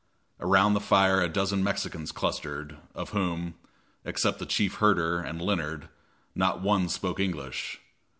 Around 0.39 0.73
the 0.73 0.79
fire 0.79 1.21
a 1.21 1.29
dozen 1.29 1.63
Mexicans 1.63 2.11
clustered, 2.11 2.75
of 2.95 3.11
whom, 3.11 3.53
except 4.03 4.39
the 4.39 4.47
chief 4.47 4.77
herder 4.77 5.19
and 5.19 5.39
Leonard, 5.39 5.89
not 6.33 6.59
one 6.63 6.89
spoke 6.89 7.19
English. 7.19 7.79